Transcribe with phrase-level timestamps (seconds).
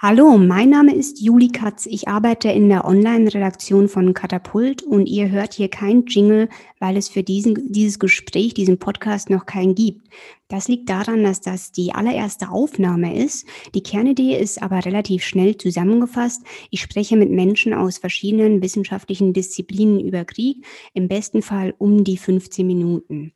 [0.00, 1.84] Hallo, mein Name ist Juli Katz.
[1.86, 6.48] Ich arbeite in der Online-Redaktion von Katapult und ihr hört hier kein Jingle,
[6.78, 10.06] weil es für diesen, dieses Gespräch, diesen Podcast noch keinen gibt.
[10.48, 13.46] Das liegt daran, dass das die allererste Aufnahme ist.
[13.74, 16.42] Die Kernidee ist aber relativ schnell zusammengefasst.
[16.70, 20.64] Ich spreche mit Menschen aus verschiedenen wissenschaftlichen Disziplinen über Krieg,
[20.94, 23.34] im besten Fall um die 15 Minuten.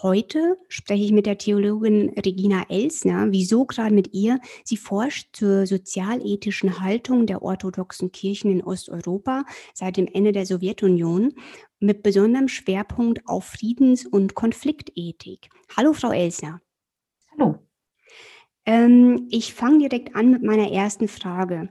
[0.00, 3.26] Heute spreche ich mit der Theologin Regina Elsner.
[3.30, 4.40] Wieso gerade mit ihr?
[4.64, 11.34] Sie forscht zur sozialethischen Haltung der orthodoxen Kirchen in Osteuropa seit dem Ende der Sowjetunion
[11.78, 15.50] mit besonderem Schwerpunkt auf Friedens- und Konfliktethik.
[15.76, 16.63] Hallo, Frau Elsner.
[17.38, 17.58] Hallo.
[18.66, 21.68] Ähm, ich fange direkt an mit meiner ersten Frage.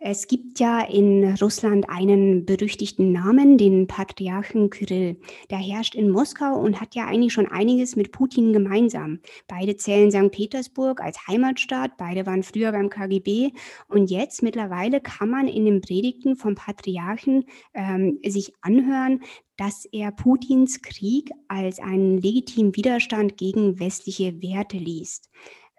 [0.00, 5.16] Es gibt ja in Russland einen berüchtigten Namen, den Patriarchen Kyrill.
[5.50, 9.18] Der herrscht in Moskau und hat ja eigentlich schon einiges mit Putin gemeinsam.
[9.48, 10.30] Beide zählen St.
[10.30, 13.50] Petersburg als Heimatstaat, beide waren früher beim KGB
[13.88, 19.22] und jetzt mittlerweile kann man in den Predigten vom Patriarchen ähm, sich anhören,
[19.56, 25.28] dass er Putins Krieg als einen legitimen Widerstand gegen westliche Werte liest.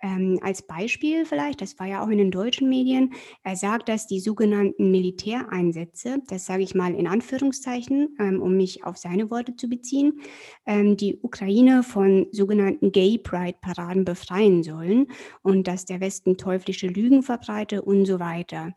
[0.02, 4.08] Ähm, als Beispiel vielleicht, das war ja auch in den deutschen Medien, er sagt, dass
[4.08, 9.56] die sogenannten Militäreinsätze, das sage ich mal in Anführungszeichen, ähm, um mich auf seine Worte
[9.56, 10.22] zu beziehen,
[10.66, 15.08] ähm, die Ukraine von sogenannten Gay Pride-Paraden befreien sollen
[15.42, 18.74] und dass der Westen teuflische Lügen verbreite und so weiter.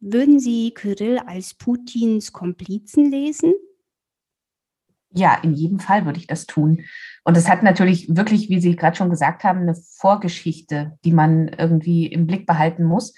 [0.00, 3.52] Würden Sie Kyrill als Putins Komplizen lesen?
[5.14, 6.84] Ja, in jedem Fall würde ich das tun.
[7.24, 11.48] Und es hat natürlich wirklich, wie Sie gerade schon gesagt haben, eine Vorgeschichte, die man
[11.48, 13.14] irgendwie im Blick behalten muss.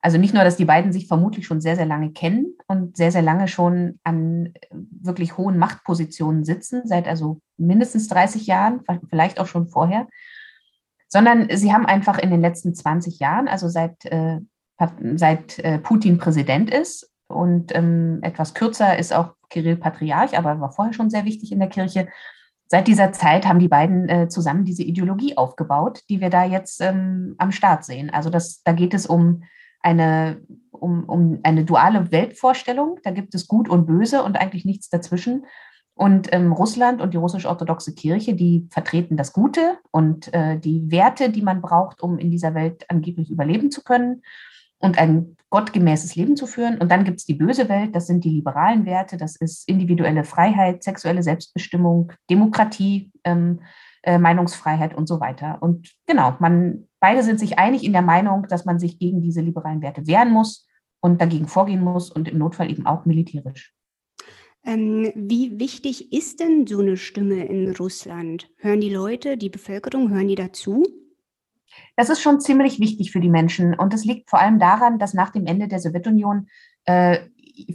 [0.00, 3.10] Also nicht nur, dass die beiden sich vermutlich schon sehr, sehr lange kennen und sehr,
[3.10, 9.48] sehr lange schon an wirklich hohen Machtpositionen sitzen, seit also mindestens 30 Jahren, vielleicht auch
[9.48, 10.06] schon vorher,
[11.08, 14.38] sondern sie haben einfach in den letzten 20 Jahren, also seit, äh,
[15.16, 20.72] seit äh, Putin Präsident ist und ähm, etwas kürzer ist auch Kirill Patriarch, aber war
[20.72, 22.08] vorher schon sehr wichtig in der Kirche.
[22.66, 26.80] Seit dieser Zeit haben die beiden äh, zusammen diese Ideologie aufgebaut, die wir da jetzt
[26.80, 28.10] ähm, am Start sehen.
[28.10, 29.42] Also das, da geht es um
[29.80, 32.98] eine, um, um eine duale Weltvorstellung.
[33.04, 35.46] Da gibt es Gut und Böse und eigentlich nichts dazwischen.
[35.94, 41.30] Und ähm, Russland und die russisch-orthodoxe Kirche, die vertreten das Gute und äh, die Werte,
[41.30, 44.22] die man braucht, um in dieser Welt angeblich überleben zu können
[44.78, 46.78] und ein gottgemäßes Leben zu führen.
[46.78, 50.24] Und dann gibt es die böse Welt, das sind die liberalen Werte, das ist individuelle
[50.24, 53.60] Freiheit, sexuelle Selbstbestimmung, Demokratie, ähm,
[54.02, 55.58] äh, Meinungsfreiheit und so weiter.
[55.60, 59.40] Und genau, man, beide sind sich einig in der Meinung, dass man sich gegen diese
[59.40, 60.68] liberalen Werte wehren muss
[61.00, 63.74] und dagegen vorgehen muss und im Notfall eben auch militärisch.
[64.64, 68.50] Ähm, wie wichtig ist denn so eine Stimme in Russland?
[68.56, 70.84] Hören die Leute, die Bevölkerung, hören die dazu?
[71.96, 73.74] Das ist schon ziemlich wichtig für die Menschen.
[73.74, 76.48] Und es liegt vor allem daran, dass nach dem Ende der Sowjetunion
[76.84, 77.18] äh,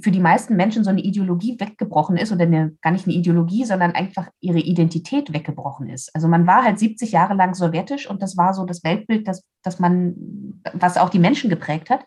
[0.02, 3.66] für die meisten Menschen so eine Ideologie weggebrochen ist oder eine, gar nicht eine Ideologie,
[3.66, 6.14] sondern einfach ihre Identität weggebrochen ist.
[6.16, 9.44] Also man war halt 70 Jahre lang sowjetisch und das war so das Weltbild, das,
[9.62, 12.06] das man, was auch die Menschen geprägt hat.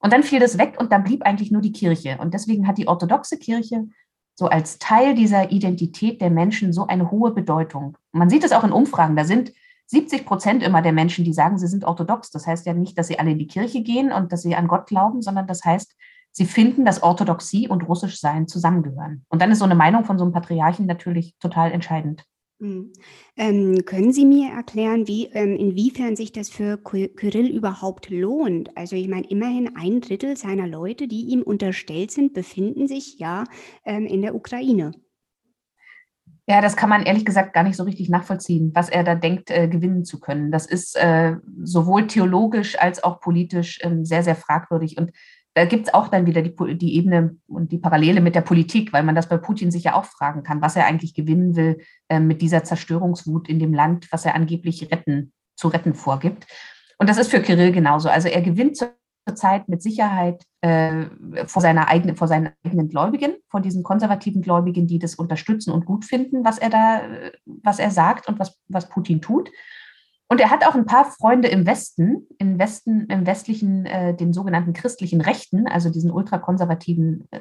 [0.00, 2.18] Und dann fiel das weg und dann blieb eigentlich nur die Kirche.
[2.18, 3.86] Und deswegen hat die orthodoxe Kirche
[4.34, 7.96] so als Teil dieser Identität der Menschen so eine hohe Bedeutung.
[8.10, 9.14] Man sieht es auch in Umfragen.
[9.14, 9.52] Da sind
[9.92, 12.30] 70 Prozent immer der Menschen, die sagen, sie sind orthodox.
[12.30, 14.66] Das heißt ja nicht, dass sie alle in die Kirche gehen und dass sie an
[14.66, 15.94] Gott glauben, sondern das heißt,
[16.30, 19.26] sie finden, dass Orthodoxie und Russischsein zusammengehören.
[19.28, 22.24] Und dann ist so eine Meinung von so einem Patriarchen natürlich total entscheidend.
[22.58, 22.94] Mhm.
[23.36, 28.74] Ähm, können Sie mir erklären, wie, ähm, inwiefern sich das für Kyrill überhaupt lohnt?
[28.78, 33.44] Also ich meine, immerhin ein Drittel seiner Leute, die ihm unterstellt sind, befinden sich ja
[33.84, 34.92] ähm, in der Ukraine.
[36.48, 39.50] Ja, das kann man ehrlich gesagt gar nicht so richtig nachvollziehen, was er da denkt,
[39.50, 40.50] äh, gewinnen zu können.
[40.50, 44.98] Das ist äh, sowohl theologisch als auch politisch äh, sehr, sehr fragwürdig.
[44.98, 45.12] Und
[45.54, 48.92] da gibt es auch dann wieder die, die Ebene und die Parallele mit der Politik,
[48.92, 51.78] weil man das bei Putin sich ja auch fragen kann, was er eigentlich gewinnen will
[52.08, 56.46] äh, mit dieser Zerstörungswut in dem Land, was er angeblich retten, zu retten vorgibt.
[56.98, 58.08] Und das ist für Kirill genauso.
[58.08, 58.94] Also er gewinnt zur
[59.26, 61.06] zurzeit mit Sicherheit äh,
[61.46, 65.86] vor, seiner eigenen, vor seinen eigenen Gläubigen, vor diesen konservativen Gläubigen, die das unterstützen und
[65.86, 67.02] gut finden, was er da,
[67.46, 69.50] was er sagt und was, was Putin tut.
[70.32, 74.32] Und er hat auch ein paar Freunde im Westen, im Westen, im westlichen, äh, den
[74.32, 77.40] sogenannten christlichen Rechten, also diesen ultrakonservativen äh,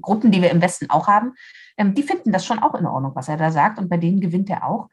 [0.00, 1.32] Gruppen, die wir im Westen auch haben,
[1.76, 3.80] ähm, die finden das schon auch in Ordnung, was er da sagt.
[3.80, 4.88] Und bei denen gewinnt er auch.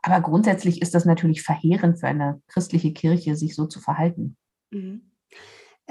[0.00, 4.38] Aber grundsätzlich ist das natürlich verheerend für eine christliche Kirche, sich so zu verhalten.
[4.70, 5.11] Mhm.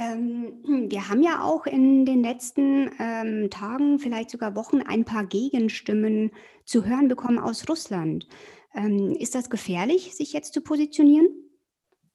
[0.01, 5.25] Ähm, wir haben ja auch in den letzten ähm, Tagen, vielleicht sogar Wochen, ein paar
[5.25, 6.31] Gegenstimmen
[6.65, 8.27] zu hören bekommen aus Russland.
[8.73, 11.27] Ähm, ist das gefährlich, sich jetzt zu positionieren?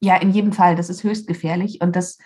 [0.00, 0.74] Ja, in jedem Fall.
[0.74, 2.18] Das ist höchst gefährlich und das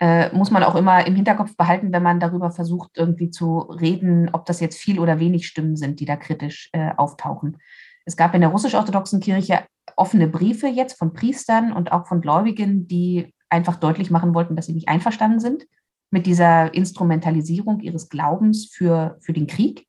[0.00, 4.28] äh, muss man auch immer im Hinterkopf behalten, wenn man darüber versucht, irgendwie zu reden,
[4.34, 7.56] ob das jetzt viel oder wenig Stimmen sind, die da kritisch äh, auftauchen.
[8.04, 9.60] Es gab in der russisch-orthodoxen Kirche
[9.96, 14.66] offene Briefe jetzt von Priestern und auch von Gläubigen, die einfach deutlich machen wollten, dass
[14.66, 15.66] sie nicht einverstanden sind
[16.10, 19.86] mit dieser Instrumentalisierung ihres Glaubens für, für den Krieg.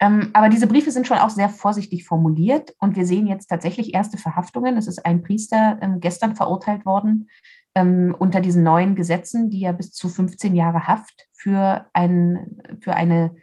[0.00, 3.92] Ähm, aber diese Briefe sind schon auch sehr vorsichtig formuliert und wir sehen jetzt tatsächlich
[3.94, 4.76] erste Verhaftungen.
[4.76, 7.28] Es ist ein Priester ähm, gestern verurteilt worden
[7.74, 12.94] ähm, unter diesen neuen Gesetzen, die ja bis zu 15 Jahre Haft für, ein, für
[12.94, 13.36] eine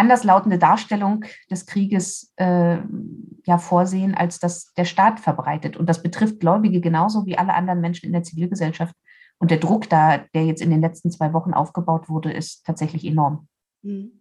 [0.00, 2.78] anderslautende Darstellung des Krieges äh,
[3.46, 5.76] ja vorsehen, als das der Staat verbreitet.
[5.76, 8.94] Und das betrifft Gläubige genauso wie alle anderen Menschen in der Zivilgesellschaft.
[9.38, 13.04] Und der Druck da, der jetzt in den letzten zwei Wochen aufgebaut wurde, ist tatsächlich
[13.04, 13.48] enorm.
[13.82, 14.12] Mhm.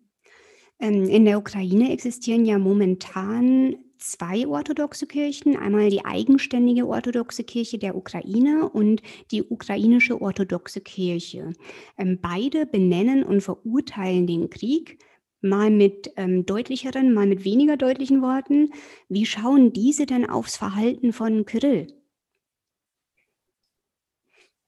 [0.80, 7.78] Ähm, in der Ukraine existieren ja momentan zwei orthodoxe Kirchen, einmal die eigenständige orthodoxe Kirche
[7.78, 11.54] der Ukraine und die ukrainische orthodoxe Kirche.
[11.98, 15.00] Ähm, beide benennen und verurteilen den Krieg,
[15.42, 18.72] mal mit ähm, deutlicheren, mal mit weniger deutlichen Worten.
[19.08, 21.88] Wie schauen diese denn aufs Verhalten von Kyrill?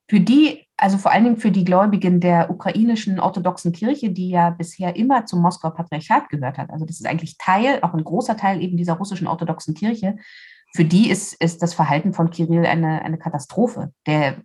[0.10, 4.50] Für die also vor allen Dingen für die Gläubigen der ukrainischen orthodoxen Kirche, die ja
[4.50, 6.72] bisher immer zum Moskauer Patriarchat gehört hat.
[6.72, 10.18] Also das ist eigentlich Teil, auch ein großer Teil eben dieser russischen orthodoxen Kirche.
[10.74, 13.94] Für die ist, ist das Verhalten von Kirill eine, eine Katastrophe.
[14.08, 14.42] Der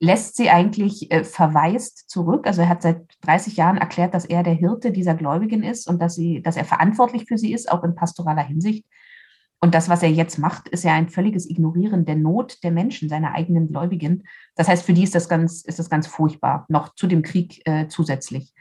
[0.00, 2.46] lässt sie eigentlich äh, verweist zurück.
[2.46, 6.00] Also er hat seit 30 Jahren erklärt, dass er der Hirte dieser Gläubigen ist und
[6.00, 8.86] dass, sie, dass er verantwortlich für sie ist, auch in pastoraler Hinsicht.
[9.62, 13.10] Und das, was er jetzt macht, ist ja ein völliges Ignorieren der Not der Menschen,
[13.10, 14.24] seiner eigenen Gläubigen.
[14.56, 17.60] Das heißt, für die ist das ganz, ist das ganz furchtbar, noch zu dem Krieg
[17.66, 18.54] äh, zusätzlich.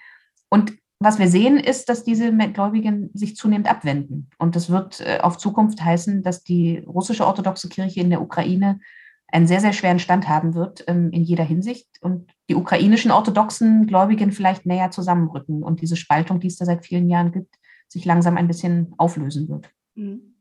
[0.49, 4.29] Und was wir sehen, ist, dass diese Gläubigen sich zunehmend abwenden.
[4.37, 8.81] Und das wird äh, auf Zukunft heißen, dass die russische orthodoxe Kirche in der Ukraine
[9.31, 13.87] einen sehr, sehr schweren Stand haben wird ähm, in jeder Hinsicht und die ukrainischen orthodoxen
[13.87, 17.55] Gläubigen vielleicht näher zusammenrücken und diese Spaltung, die es da seit vielen Jahren gibt,
[17.87, 19.69] sich langsam ein bisschen auflösen wird.
[19.95, 20.35] Mhm.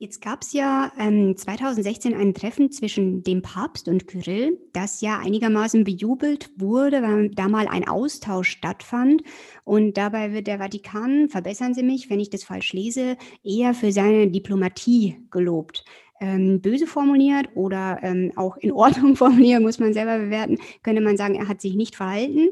[0.00, 5.18] Jetzt gab es ja ähm, 2016 ein Treffen zwischen dem Papst und Kyrill, das ja
[5.18, 9.24] einigermaßen bejubelt wurde, weil da mal ein Austausch stattfand.
[9.64, 13.90] Und dabei wird der Vatikan, verbessern Sie mich, wenn ich das falsch lese, eher für
[13.90, 15.84] seine Diplomatie gelobt.
[16.20, 21.16] Ähm, böse formuliert oder ähm, auch in Ordnung formuliert, muss man selber bewerten, könnte man
[21.16, 22.48] sagen, er hat sich nicht verhalten.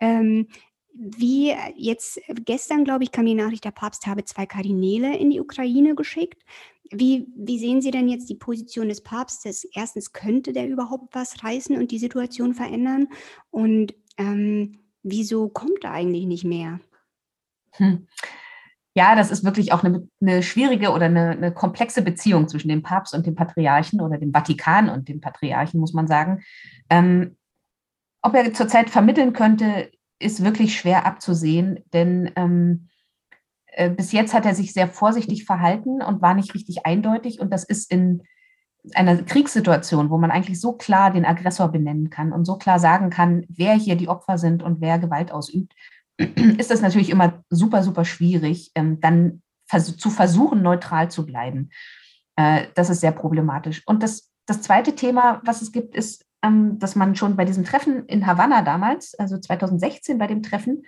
[0.00, 0.48] Ähm,
[0.94, 5.40] wie jetzt gestern, glaube ich, kam die Nachricht, der Papst habe zwei Kardinäle in die
[5.40, 6.42] Ukraine geschickt.
[6.90, 9.64] Wie, wie sehen Sie denn jetzt die Position des Papstes?
[9.72, 13.08] Erstens, könnte der überhaupt was reißen und die Situation verändern?
[13.50, 16.80] Und ähm, wieso kommt er eigentlich nicht mehr?
[17.72, 18.06] Hm.
[18.94, 22.82] Ja, das ist wirklich auch eine, eine schwierige oder eine, eine, komplexe Beziehung zwischen dem
[22.82, 26.42] Papst und dem Patriarchen oder dem Vatikan und dem Patriarchen, muss man sagen.
[26.90, 27.36] Ähm,
[28.20, 32.88] ob er zurzeit vermitteln könnte, ist wirklich schwer abzusehen, denn ähm,
[33.66, 37.40] äh, bis jetzt hat er sich sehr vorsichtig verhalten und war nicht richtig eindeutig.
[37.40, 38.22] Und das ist in
[38.94, 43.10] einer Kriegssituation, wo man eigentlich so klar den Aggressor benennen kann und so klar sagen
[43.10, 45.74] kann, wer hier die Opfer sind und wer Gewalt ausübt,
[46.58, 51.70] ist das natürlich immer super, super schwierig, ähm, dann zu versuchen, neutral zu bleiben.
[52.36, 53.82] Äh, das ist sehr problematisch.
[53.86, 57.64] Und das, das zweite Thema, was es gibt, ist, ähm, dass man schon bei diesem
[57.64, 60.84] Treffen in Havanna damals, also 2016 bei dem Treffen,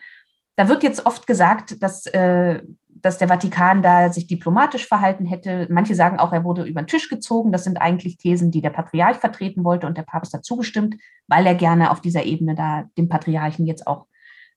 [0.57, 5.67] da wird jetzt oft gesagt, dass, äh, dass der Vatikan da sich diplomatisch verhalten hätte.
[5.71, 7.53] Manche sagen auch, er wurde über den Tisch gezogen.
[7.53, 11.47] Das sind eigentlich Thesen, die der Patriarch vertreten wollte und der Papst hat zugestimmt, weil
[11.47, 14.07] er gerne auf dieser Ebene da dem Patriarchen jetzt auch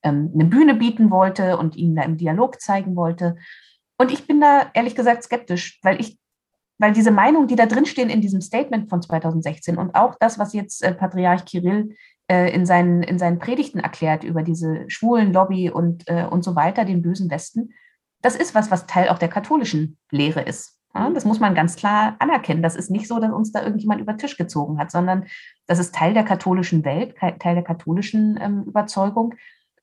[0.03, 3.37] ähm, eine Bühne bieten wollte und ihn da im Dialog zeigen wollte.
[3.97, 6.17] Und ich bin da ehrlich gesagt skeptisch, weil ich
[6.79, 10.53] weil diese Meinungen, die da drinstehen in diesem Statement von 2016 und auch das, was
[10.53, 11.95] jetzt äh, Patriarch Kirill
[12.27, 16.55] äh, in, seinen, in seinen Predigten erklärt über diese schwulen Lobby und, äh, und so
[16.55, 17.73] weiter, den bösen Westen,
[18.21, 20.79] das ist was, was Teil auch der katholischen Lehre ist.
[20.93, 22.63] Ja, das muss man ganz klar anerkennen.
[22.63, 25.25] Das ist nicht so, dass uns da irgendjemand über den Tisch gezogen hat, sondern
[25.67, 29.35] das ist Teil der katholischen Welt, Teil der katholischen ähm, Überzeugung.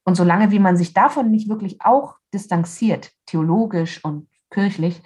[0.05, 5.03] Und solange wie man sich davon nicht wirklich auch distanziert, theologisch und kirchlich,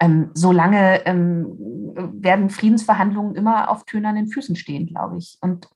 [0.00, 1.46] ähm, solange ähm,
[2.14, 5.38] werden Friedensverhandlungen immer auf tönernen Füßen stehen, glaube ich.
[5.40, 5.68] Und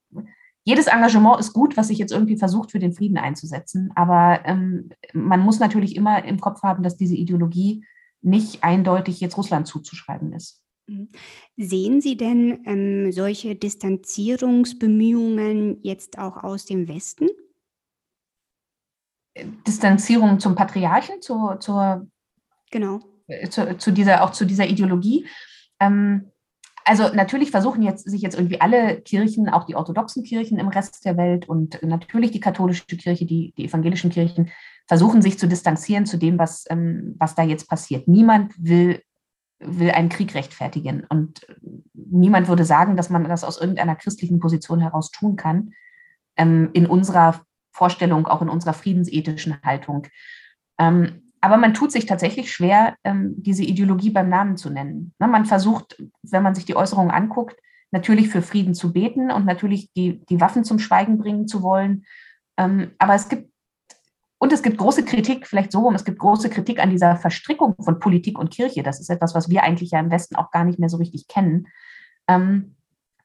[0.64, 3.92] jedes Engagement ist gut, was sich jetzt irgendwie versucht, für den Frieden einzusetzen.
[3.94, 7.84] Aber ähm, man muss natürlich immer im Kopf haben, dass diese Ideologie
[8.20, 10.60] nicht eindeutig jetzt Russland zuzuschreiben ist.
[10.88, 11.10] Mhm.
[11.56, 17.28] Sehen Sie denn ähm, solche Distanzierungsbemühungen jetzt auch aus dem Westen?
[19.66, 22.06] Distanzierung zum Patriarchen, zu, zur,
[22.70, 23.00] genau.
[23.26, 25.26] Äh, zu, zu, dieser, auch zu dieser Ideologie.
[25.80, 26.30] Ähm,
[26.84, 31.04] also natürlich versuchen jetzt sich jetzt irgendwie alle Kirchen, auch die orthodoxen Kirchen im Rest
[31.04, 34.50] der Welt und natürlich die katholische Kirche, die, die evangelischen Kirchen,
[34.86, 38.06] versuchen sich zu distanzieren zu dem, was, ähm, was da jetzt passiert.
[38.06, 39.02] Niemand will,
[39.58, 41.44] will einen Krieg rechtfertigen und
[41.92, 45.72] niemand würde sagen, dass man das aus irgendeiner christlichen Position heraus tun kann,
[46.36, 47.45] ähm, in unserer
[47.76, 50.06] Vorstellung, auch in unserer friedensethischen Haltung.
[50.78, 55.12] Ähm, aber man tut sich tatsächlich schwer, ähm, diese Ideologie beim Namen zu nennen.
[55.18, 57.60] Ne, man versucht, wenn man sich die Äußerungen anguckt,
[57.92, 62.04] natürlich für Frieden zu beten und natürlich die, die Waffen zum Schweigen bringen zu wollen.
[62.56, 63.52] Ähm, aber es gibt,
[64.38, 67.74] und es gibt große Kritik, vielleicht so rum, es gibt große Kritik an dieser Verstrickung
[67.80, 68.82] von Politik und Kirche.
[68.82, 71.28] Das ist etwas, was wir eigentlich ja im Westen auch gar nicht mehr so richtig
[71.28, 71.68] kennen.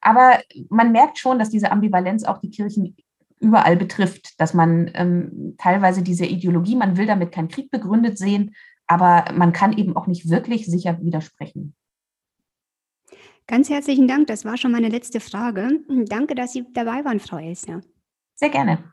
[0.02, 2.96] Aber man merkt schon, dass diese Ambivalenz auch die Kirchen
[3.42, 8.54] überall betrifft, dass man ähm, teilweise diese Ideologie, man will damit keinen Krieg begründet sehen,
[8.86, 11.74] aber man kann eben auch nicht wirklich sicher widersprechen.
[13.48, 15.80] Ganz herzlichen Dank, das war schon meine letzte Frage.
[16.06, 17.82] Danke, dass Sie dabei waren, Frau Elsner.
[18.34, 18.92] Sehr gerne.